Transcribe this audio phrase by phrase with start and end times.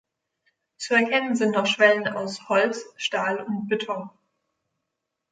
[0.77, 4.09] Zu erkennen sind noch Schwellen aus Holz, Stahl und Beton.